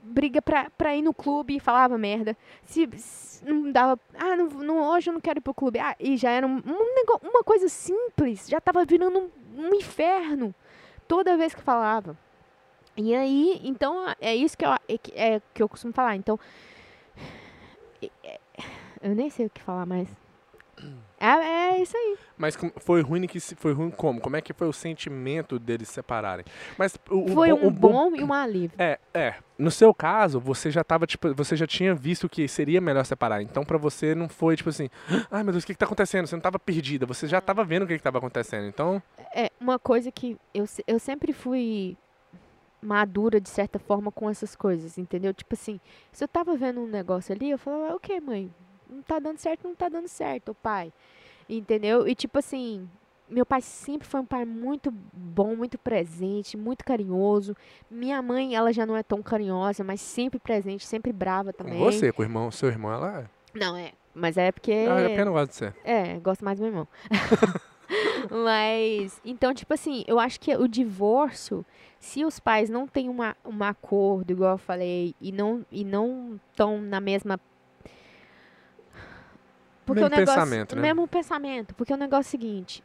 [0.02, 2.36] briga pra, pra ir no clube e falava merda.
[2.64, 3.98] Se, se não dava.
[4.14, 5.78] Ah, não, não- hoje eu não quero ir pro clube.
[5.78, 9.74] Ah, e já era um, um nego- uma coisa simples, já tava virando um, um
[9.74, 10.54] inferno
[11.08, 12.14] toda vez que falava.
[12.94, 14.80] E aí, então, é isso que eu, é,
[15.14, 16.14] é que eu costumo falar.
[16.16, 16.38] Então,
[18.22, 18.38] é-
[19.02, 20.08] eu nem sei o que falar mais.
[21.18, 21.26] É,
[21.76, 22.16] é isso aí.
[22.36, 24.20] Mas foi ruim que foi ruim como?
[24.20, 26.44] Como é que foi o sentimento deles se separarem?
[26.76, 28.72] Mas o, o Foi bom- um o bom- bom e um alívio.
[28.76, 29.34] É, é.
[29.56, 33.40] No seu caso, você já tava, tipo, você já tinha visto que seria melhor separar.
[33.40, 34.88] Então, pra você não foi, tipo assim,
[35.30, 36.26] ai meu Deus, o que, que tá acontecendo?
[36.26, 38.66] Você não tava perdida, você já tava vendo o que, que tava acontecendo.
[38.66, 39.00] Então,
[39.32, 41.96] É, uma coisa que eu, eu sempre fui
[42.82, 45.32] madura, de certa forma, com essas coisas, entendeu?
[45.32, 45.78] Tipo assim,
[46.10, 48.52] se eu tava vendo um negócio ali, eu falava, ok, mãe,
[48.92, 50.92] não tá dando certo, não tá dando certo, pai.
[51.48, 52.06] Entendeu?
[52.06, 52.88] E tipo assim,
[53.28, 57.56] meu pai sempre foi um pai muito bom, muito presente, muito carinhoso.
[57.90, 61.78] Minha mãe, ela já não é tão carinhosa, mas sempre presente, sempre brava com também.
[61.78, 63.92] você, com o irmão, seu irmão, ela Não, é.
[64.14, 64.70] Mas é porque.
[64.70, 64.90] é.
[64.90, 65.72] Ah, é porque eu não gosto de você.
[65.84, 66.88] É, gosto mais do meu irmão.
[68.30, 71.64] Mas, então, tipo assim, eu acho que o divórcio,
[71.98, 76.38] se os pais não têm uma, um acordo, igual eu falei, e não e não
[76.50, 77.38] estão na mesma.
[79.86, 80.82] Mesmo o negócio, pensamento, né?
[80.82, 81.74] Mesmo pensamento.
[81.74, 82.82] Porque o negócio é o seguinte: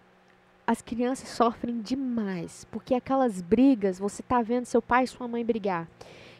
[0.66, 2.66] as crianças sofrem demais.
[2.72, 5.88] Porque aquelas brigas, você tá vendo seu pai e sua mãe brigar.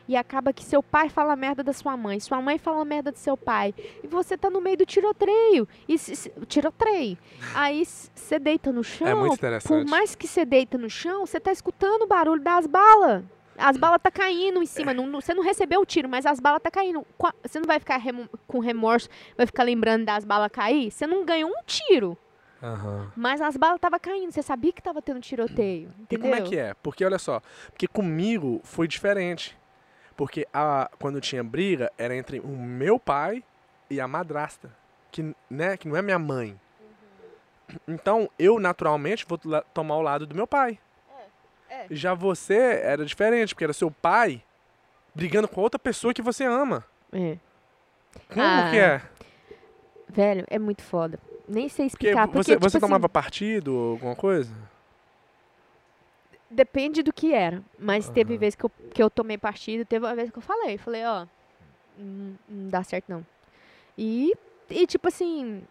[0.10, 3.18] E acaba que seu pai fala merda da sua mãe, sua mãe fala merda do
[3.18, 3.76] seu pai.
[4.02, 5.68] E você tá no meio do tiroteio.
[5.86, 7.18] E se, se- tiroteio.
[7.54, 9.06] Aí você deita no chão.
[9.06, 9.90] É muito Por interessante.
[9.90, 13.22] mais que você deita no chão, você tá escutando o barulho das balas.
[13.58, 14.94] As balas tá caindo em cima.
[14.94, 17.06] não- não- Você não recebeu o tiro, mas as balas tá caindo.
[17.44, 20.92] Você não vai ficar remo- com remorso, vai ficar lembrando das balas cair?
[20.92, 22.18] Você não ganhou um tiro.
[22.62, 23.12] Aham.
[23.16, 24.32] Mas as balas tava caindo.
[24.32, 25.92] Você sabia que tava tendo tiroteio.
[26.00, 26.32] E Entendeu?
[26.32, 26.74] como é que é?
[26.76, 27.42] Porque olha só,
[27.72, 29.58] porque comigo foi diferente.
[30.16, 33.44] Porque a, quando tinha briga, era entre o meu pai
[33.90, 34.72] e a madrasta.
[35.12, 36.60] Que, né, que não é minha mãe.
[37.88, 39.38] Então, eu naturalmente vou
[39.74, 40.80] tomar o lado do meu pai.
[41.90, 44.42] Já você era diferente, porque era seu pai
[45.14, 46.84] brigando com outra pessoa que você ama.
[47.12, 47.38] É.
[48.34, 49.02] Como Ah, que é?
[50.10, 51.20] Velho, é muito foda.
[51.48, 52.28] Nem sei Porque explicar.
[52.28, 54.52] Porque, você, tipo você assim, tomava partido ou alguma coisa?
[56.50, 57.62] Depende do que era.
[57.78, 58.40] Mas teve Aham.
[58.40, 60.78] vez que eu, que eu tomei partido, teve uma vez que eu falei.
[60.78, 61.26] Falei, ó,
[61.98, 63.26] não, não dá certo não.
[63.98, 64.34] E,
[64.70, 65.64] e tipo assim,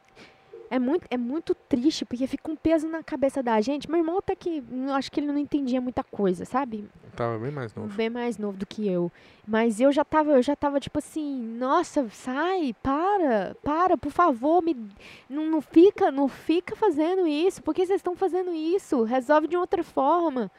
[0.71, 3.91] é muito, é muito triste, porque fica um peso na cabeça da gente.
[3.91, 4.63] Meu irmão até que,
[4.95, 6.89] acho que ele não entendia muita coisa, sabe?
[7.15, 7.95] Tava bem mais novo.
[7.95, 9.11] Bem mais novo do que eu.
[9.47, 14.63] Mas eu já tava, eu já tava tipo assim, nossa, sai, para, para, por favor,
[14.63, 14.77] me
[15.29, 17.63] não, não fica, não fica fazendo isso.
[17.63, 19.03] Por que vocês estão fazendo isso?
[19.03, 20.51] Resolve de outra forma.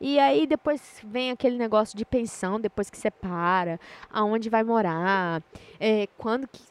[0.00, 3.78] E aí depois vem aquele negócio de pensão, depois que separa,
[4.10, 5.42] aonde vai morar,
[5.78, 6.62] é, quando que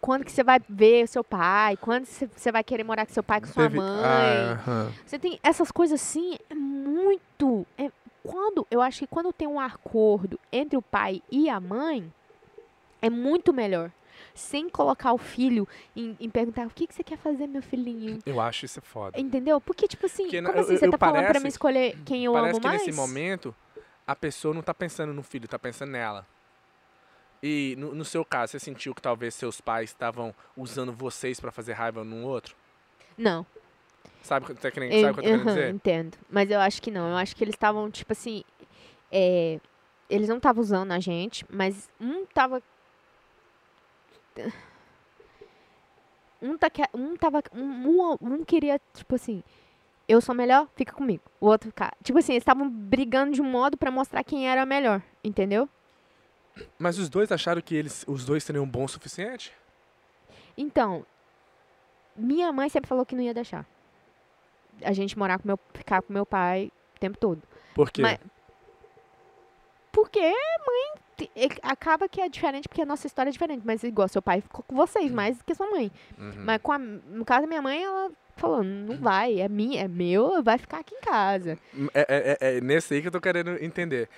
[0.00, 3.40] quando que você vai ver seu pai, quando você vai querer morar com seu pai,
[3.40, 3.88] com sua Teve- mãe.
[4.66, 4.90] Ah.
[5.06, 7.66] Você tem essas coisas assim, é muito.
[7.76, 7.90] É,
[8.22, 12.12] quando, eu acho que quando tem um acordo entre o pai e a mãe,
[13.00, 13.90] é muito melhor.
[14.34, 18.18] Sem colocar o filho em, em perguntar o que, que você quer fazer, meu filhinho.
[18.26, 19.18] Eu acho isso foda.
[19.18, 19.60] Entendeu?
[19.60, 21.98] Porque, tipo assim, Porque como assim eu- você eu tá falando pra parece- me escolher
[22.04, 22.86] quem eu Parece amo que mais?
[22.86, 23.54] nesse momento
[24.06, 26.26] a pessoa não tá pensando no filho, tá pensando nela.
[27.42, 31.52] E no, no seu caso, você sentiu que talvez seus pais estavam usando vocês pra
[31.52, 32.56] fazer raiva um no outro?
[33.16, 33.46] Não.
[34.22, 35.74] Sabe, o que- tá querendo- Eu, que eu tô querendo aham, dizer?
[35.74, 36.18] entendo.
[36.28, 37.08] Mas eu acho que não.
[37.10, 38.42] Eu acho que eles estavam, tipo assim.
[39.12, 39.58] é,
[40.10, 42.62] eles não estavam usando a gente, mas um tava.
[46.40, 47.42] Um, tá, um tava.
[47.52, 49.42] Um, um, queria, tipo assim.
[50.06, 51.22] Eu sou melhor, fica comigo.
[51.40, 51.94] O outro cara.
[52.02, 55.02] Tipo assim, eles estavam brigando de um modo pra mostrar quem era melhor.
[55.22, 55.68] Entendeu?
[56.78, 59.52] Mas os dois acharam que eles, os dois seriam bons o suficiente?
[60.56, 61.04] Então.
[62.16, 63.64] Minha mãe sempre falou que não ia deixar.
[64.82, 65.58] A gente morar com meu.
[65.74, 67.42] Ficar com meu pai o tempo todo.
[67.74, 68.02] Por quê?
[68.02, 68.18] Mas-
[69.92, 71.02] Porque mãe
[71.62, 73.62] acaba que é diferente, porque a nossa história é diferente.
[73.64, 75.90] Mas igual seu pai ficou com vocês mais do que sua mãe.
[76.18, 76.32] Uhum.
[76.44, 79.88] Mas com a- no caso da minha mãe, ela falou, não vai, é minha, é
[79.88, 81.58] meu, vai ficar aqui em casa.
[81.92, 84.08] É, é- é- é nesse aí que eu tô querendo entender.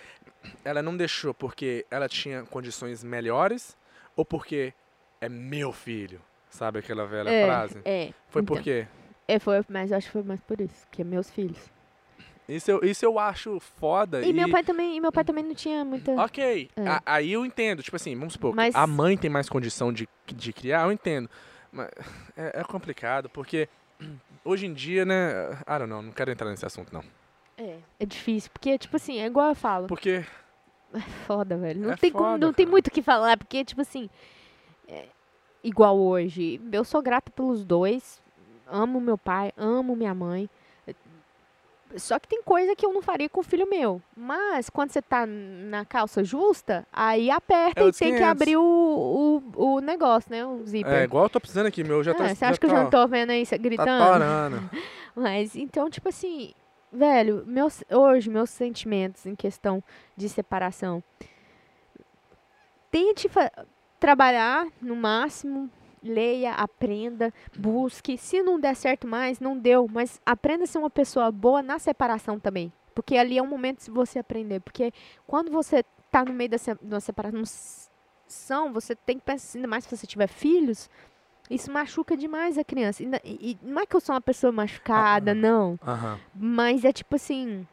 [0.65, 3.77] Ela não deixou porque ela tinha condições melhores
[4.17, 4.73] ou porque
[5.21, 6.21] é meu filho?
[6.51, 7.79] Sabe aquela velha é, frase?
[7.85, 8.13] É.
[8.29, 8.57] Foi então.
[8.57, 8.87] por quê?
[9.29, 11.71] É, foi, mas eu acho que foi mais por isso, que é meus filhos.
[12.55, 14.25] Isso eu, isso eu acho foda.
[14.27, 16.13] E, meu pai também, e meu pai também não tinha muita.
[16.23, 16.89] Ok, É.
[16.89, 17.83] a- aí eu entendo.
[17.83, 21.29] Tipo assim, vamos supor, Mas- a mãe tem mais condição de, de criar, eu entendo.
[21.73, 21.89] Mas
[22.37, 23.69] é, é complicado, porque
[24.45, 25.53] hoje em dia, né?
[25.63, 27.05] I don't know, não quero entrar nesse assunto, não.
[27.57, 29.87] É, é difícil, porque, tipo assim, é igual eu falo.
[29.87, 30.25] Porque
[30.93, 31.81] É foda, velho.
[31.81, 34.11] Não É tem como, foda, não tem muito o que falar, porque, tipo assim,
[34.89, 35.05] é,
[35.63, 38.21] igual hoje, eu sou grata pelos dois.
[38.67, 40.51] Amo meu pai, amo minha mãe.
[41.96, 44.00] Só que tem coisa que eu não faria com o filho meu.
[44.16, 48.22] Mas quando você tá na calça justa, aí aperta É e tem que 500.
[48.31, 50.46] abrir o, o, o negócio, né?
[50.46, 50.92] O zíper.
[50.92, 52.24] É, igual eu tô precisando aqui, meu já tá.
[52.26, 54.05] Ah, você acha que eu já não tô vendo aí cê Tá gritando?
[54.05, 54.70] parando.
[55.16, 56.53] Mas então, tipo assim,
[56.92, 59.83] velho, meus, hoje meus sentimentos em questão
[60.16, 61.03] de separação.
[62.90, 63.29] Tente
[63.98, 65.70] trabalhar no máximo,
[66.03, 68.17] leia, aprenda, busque.
[68.19, 71.79] Se não der certo mais, não deu, mas aprenda a ser uma pessoa boa na
[71.79, 72.73] separação também.
[72.95, 74.61] Porque ali é um momento de você aprender.
[74.61, 74.93] Porque
[75.27, 79.69] quando você tá no meio da se- de uma separação, você tem que pensar, ainda
[79.69, 80.91] mais se você tiver filhos,
[81.49, 83.03] isso machuca demais a criança.
[83.03, 83.09] E,
[83.53, 85.79] e- não é que eu sou uma pessoa machucada, Ah, não.
[86.35, 87.67] Mas é tipo assim.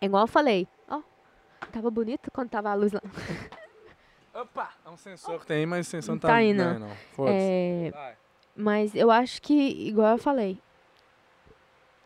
[0.00, 0.66] É igual eu falei.
[0.88, 1.00] Ó,
[1.72, 3.00] tava bonito quando tava a luz lá.
[4.34, 4.70] Opa!
[4.84, 6.72] É um sensor que tem mas o sensor não Não tá, tá aí, não.
[6.78, 6.88] não.
[6.88, 6.96] não.
[7.14, 7.36] Foda-se.
[7.38, 8.14] É, Vai.
[8.56, 9.54] mas eu acho que,
[9.88, 10.58] igual eu falei.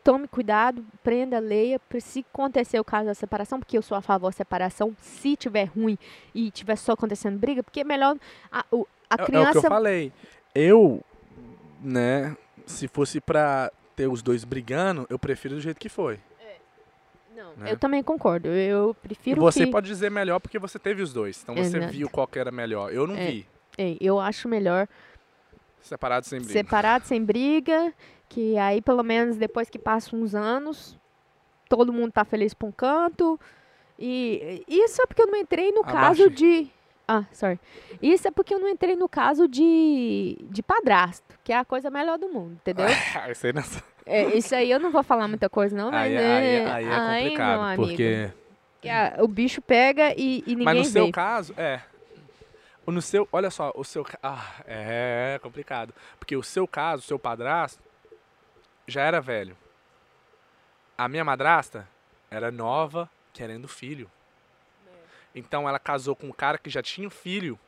[0.04, 1.78] Tome cuidado, prenda, leia.
[2.00, 5.64] Se acontecer o caso da separação, porque eu sou a favor da separação, se tiver
[5.64, 5.98] ruim
[6.34, 8.16] e tiver só acontecendo briga, porque é melhor
[8.50, 8.74] a, a É- É,
[9.14, 9.58] o que criança.
[9.58, 10.12] eu falei.
[10.54, 11.02] Eu,
[11.82, 16.18] né, se fosse pra ter os dois brigando, eu prefiro do jeito que foi.
[17.38, 17.72] Não, né?
[17.72, 18.48] eu também concordo.
[18.48, 19.70] Eu E prefiro você que.
[19.70, 21.40] pode dizer melhor porque você teve os dois.
[21.42, 21.92] Então você Exato.
[21.92, 22.92] viu qual que era melhor.
[22.92, 23.26] Eu não É.
[23.26, 23.46] vi.
[23.78, 24.88] Ei, eu acho melhor
[25.80, 26.52] Separado sem briga.
[26.52, 27.94] separado, sem briga,
[28.28, 30.98] que aí pelo menos depois que passam uns anos,
[31.68, 33.38] todo mundo tá feliz pra um canto.
[33.98, 36.30] E isso é porque eu não entrei no caso Abaixe.
[36.30, 36.70] de.
[37.06, 37.58] Ah, sorry.
[38.02, 41.88] Isso é porque eu não entrei no caso de, de padrasto, que é a coisa
[41.90, 42.84] melhor do mundo, entendeu?
[43.16, 43.62] Ah, Isso aí, não...
[44.08, 46.86] É, isso aí eu não vou falar muita coisa, não, mas aí, é, aí, aí
[46.86, 47.60] é aí, complicado.
[47.60, 48.30] amigo, porque.
[48.88, 50.90] a- o bicho pega e, e ninguém Mas no vê.
[50.90, 51.82] seu caso, é.
[52.86, 54.06] O No seu, olha só, o seu.
[54.22, 55.92] Ah, é complicado.
[56.18, 57.82] Porque o seu caso, o seu padrasto,
[58.86, 59.54] já era velho.
[60.96, 61.86] A minha madrasta
[62.30, 64.10] era nova, querendo filho.
[65.34, 67.58] Então ela casou com um cara que já tinha um filho.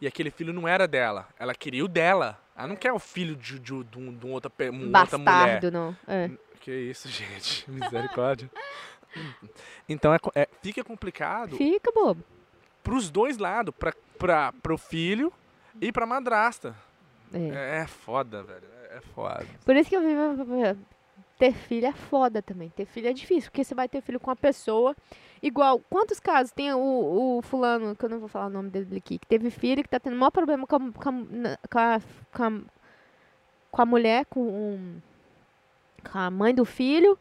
[0.00, 1.28] E aquele filho não era dela.
[1.38, 2.36] Ela queria o dela.
[2.56, 5.32] Ela não quer o filho de, de, de, um- de um outra, uma outra mulher.
[5.34, 5.96] Bastardo, não.
[6.06, 6.30] É.
[6.60, 7.70] Que isso, gente.
[7.70, 8.50] Misericórdia.
[9.88, 12.22] Então é, é- fica complicado Fica bobo.
[12.82, 15.32] pros dois lados, pra, pra, pro filho
[15.80, 16.76] e pra madrasta.
[17.32, 17.38] É.
[17.38, 18.62] É, é foda, velho.
[18.90, 19.46] É, é foda.
[19.64, 20.74] Por isso que eu vivo.
[21.40, 22.68] Ter filho é foda também.
[22.68, 24.94] Ter filho é difícil, porque você vai ter filho com uma pessoa.
[25.42, 28.98] Igual, quantos casos tem o, o fulano, que eu não vou falar o nome dele
[28.98, 32.00] aqui, que teve filho, que tá tendo o maior problema com a, com a,
[32.30, 32.60] com a,
[33.70, 35.00] com a, mulher, com, um-
[36.12, 37.18] com a mãe do filho,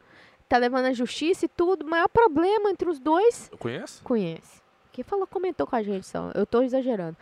[0.49, 1.85] tá levando a justiça e tudo.
[1.85, 4.03] O maior problema entre os dois, Eu conheço?
[4.03, 4.61] conhece.
[4.91, 6.29] Quem falou, comentou com a gente só.
[6.35, 7.15] Eu tô exagerando.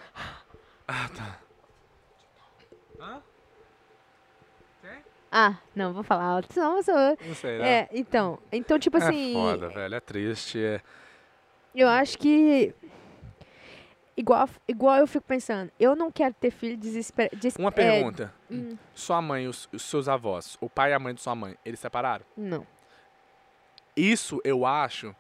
[0.88, 1.40] Ah, tá.
[3.00, 3.22] Hã?
[5.32, 6.96] Ah, não, vou falar alto, senão sou.
[6.96, 7.70] Não sei, né?
[7.70, 8.40] É, então.
[8.52, 9.32] Então, tipo assim.
[9.32, 9.96] É foda, velho.
[9.96, 10.64] É triste.
[10.64, 10.82] É...
[11.76, 12.74] Eu acho que.
[14.16, 17.38] Igual, igual eu fico pensando, eu não quero ter filho desesperado.
[17.60, 18.34] Uma pergunta.
[18.50, 18.76] hum.
[18.96, 21.80] Sua mãe os, os seus avós, o pai e a mãe de sua mãe, eles
[21.80, 22.26] separaram?
[22.36, 22.66] não.
[23.96, 25.16] Isso eu acho,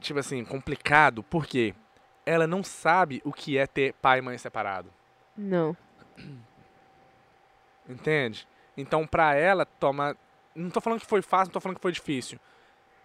[0.00, 1.74] tipo assim, complicado, porque
[2.24, 4.90] ela não sabe o que é ter pai e mãe separado.
[5.36, 5.76] Não.
[7.86, 8.48] Entende?
[8.76, 10.16] Então, pra ela, toma.
[10.54, 12.38] Não tô falando que foi fácil, não tô falando que foi difícil.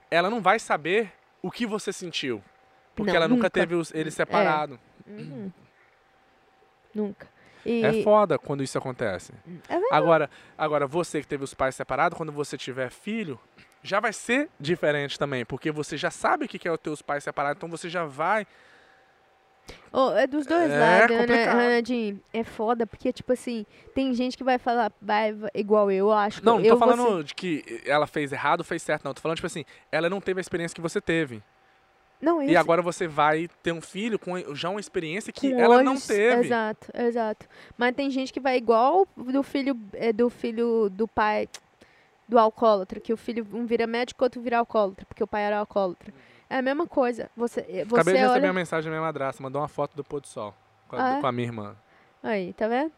[0.10, 2.44] Ela não vai saber o que você sentiu.
[2.96, 3.50] Porque Não, ela nunca, nunca.
[3.50, 4.78] teve os, eles separados.
[5.06, 5.52] Uhum.
[6.94, 7.28] Nunca.
[7.66, 9.34] E, É foda quando isso acontece.
[9.68, 9.88] É verdade.
[9.92, 13.40] Agora, agora, você que teve os pais separados, quando você tiver filho,
[13.84, 15.46] já vai ser diferente também.
[15.46, 18.06] Porque você já sabe o que que é os teus pais separados, então você já
[18.06, 18.48] vai.
[19.92, 21.46] Ô, é dos dois É lados, né.
[21.46, 22.20] Renadinho?
[22.34, 26.40] É foda, porque, tipo assim, tem gente que vai falar, vai, igual eu, eu acho.
[26.40, 29.14] que Não, não eu tô vou falando de que ela fez errado fez certo, não.
[29.14, 31.42] Tô falando, tipo assim, ela não teve a experiência que você teve.
[32.20, 35.60] Não, E esse- agora você vai ter um filho com já uma experiência que com
[35.60, 36.48] ela não teve.
[36.48, 37.46] Exato, exato.
[37.78, 41.48] Mas tem gente que vai igual do filho é, do filho do pai
[42.28, 45.60] do alcoólatra, que o filho um vira médico, outro vira alcoólatra, porque o pai era
[45.60, 46.12] alcoólatra.
[46.50, 47.30] É a mesma coisa.
[47.36, 48.48] Você, eh, você Acabei de receber olha...
[48.48, 50.54] uma mensagem da minha madrasta, mandou uma foto do pôr do sol
[50.88, 51.22] com a, Ah, é?
[51.22, 51.76] com a minha irmã.
[52.24, 52.92] Aí, tá vendo?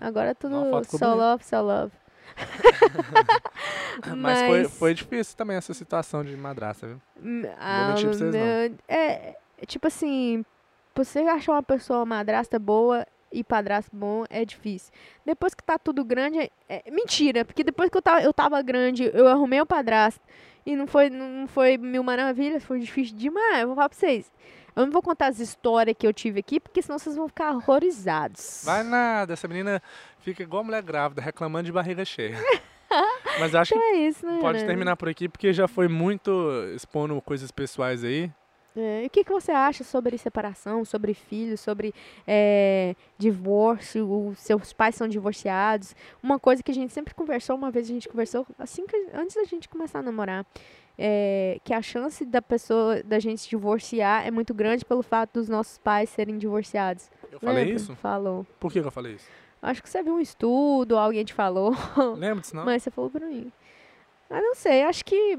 [0.00, 0.54] Agora é tudo
[0.84, 1.92] só love, só love.
[4.16, 7.00] Mas, foi, foi difícil também essa situação de madrasta, viu?
[7.22, 8.40] Hum, mentir pra vocês, não.
[8.40, 10.44] meu- É, é tipo assim,
[10.94, 14.92] você achar uma pessoa madrasta boa e padrasto bom é difícil.
[15.24, 18.60] Depois que tá tudo grande, é, é mentira, porque depois que eu tava, eu tava
[18.62, 20.20] grande, eu arrumei o padrasto
[20.64, 23.60] e não foi, não foi mil maravilhas, foi difícil demais.
[23.60, 24.30] Eu vou falar pra vocês.
[24.74, 27.52] Eu não vou contar as histórias que eu tive aqui, porque senão vocês vão ficar
[27.52, 28.62] horrorizados.
[28.64, 29.82] Vai nada, essa menina
[30.20, 32.36] fica igual mulher grávida, reclamando de barriga cheia.
[33.38, 34.38] Mas acho Então que é isso, né?
[34.40, 34.66] pode né?
[34.66, 36.30] terminar por aqui, porque já foi muito
[36.74, 38.30] expondo coisas pessoais aí.
[38.76, 41.94] É, e o que, que você acha sobre separação, sobre filhos, sobre
[42.26, 45.96] é, divórcio, os seus pais são divorciados?
[46.22, 49.34] Uma coisa que a gente sempre conversou, uma vez a gente conversou, assim que antes
[49.34, 50.44] da gente começar a namorar,
[50.98, 55.34] é, que a chance da pessoa, da gente se divorciar é muito grande pelo fato
[55.34, 57.10] dos nossos pais serem divorciados.
[57.32, 57.76] Eu falei Lembra?
[57.76, 57.96] isso?
[57.96, 58.46] Falou.
[58.60, 59.28] Por que eu falei isso?
[59.62, 61.74] Acho que você viu um estudo, alguém te falou,
[62.16, 62.64] Lembra disso, não?
[62.66, 63.50] mas você falou pra mim.
[64.28, 65.38] Ah, não sei, acho que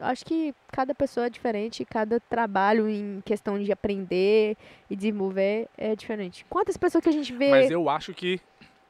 [0.00, 4.56] acho que cada pessoa é diferente, cada trabalho em questão de aprender
[4.88, 6.44] e desenvolver é diferente.
[6.48, 8.40] Quantas pessoas que a gente vê Mas eu acho que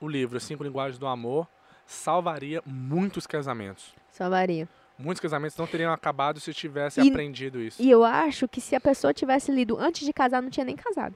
[0.00, 1.46] o livro Cinco Linguagens do Amor
[1.86, 3.92] salvaria muitos casamentos.
[4.10, 4.68] salvaria.
[4.98, 7.82] Muitos casamentos não teriam acabado se tivesse E- aprendido isso.
[7.82, 10.76] E eu acho que se a pessoa tivesse lido antes de casar, não tinha nem
[10.76, 11.14] casado.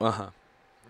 [0.00, 0.32] Aham.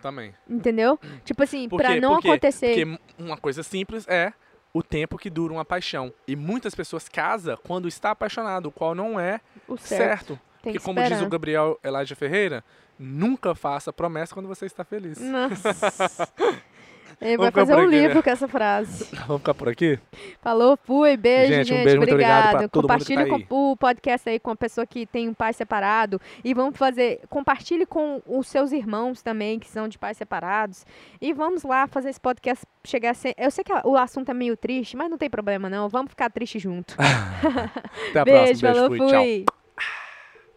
[0.01, 0.35] Também.
[0.49, 0.99] Entendeu?
[1.25, 2.01] Tipo assim, quê?
[2.01, 2.75] não Por acontecer.
[2.75, 4.33] Porque uma coisa simples é
[4.73, 6.13] o tempo que dura uma paixão.
[6.27, 10.35] E muitas pessoas casam quando está apaixonado, o qual não é o certo.
[10.37, 10.41] certo.
[10.63, 11.19] Porque que como esperar.
[11.19, 12.65] diz o Gabriel Elijah Ferreira,
[12.99, 15.19] nunca faça promessa quando você está feliz.
[15.19, 16.29] Nossa.
[17.21, 17.99] Ele vai fazer um né?
[17.99, 19.09] livro com essa frase.
[19.27, 19.99] Vamos ficar por aqui?
[20.41, 21.81] Falou, fui, beijo, Gente, gente.
[21.81, 25.35] um beijo, obrigado compartilhe tá com o podcast aí com a pessoa que tem um
[25.35, 26.21] pai separado.
[26.45, 27.21] E vamos fazer.
[27.29, 30.85] Compartilhe com os seus irmãos também, que são de pais separados.
[31.21, 33.35] E vamos lá fazer esse podcast chegar a ser.
[33.37, 35.89] Eu sei que o assunto é meio triste, mas não tem problema, não.
[35.89, 36.97] Vamos ficar triste junto.
[38.11, 38.73] Até a beijo, próxima.
[38.73, 38.99] Beijo, falou, fui.
[38.99, 39.23] Tchau.
[39.23, 39.62] fui.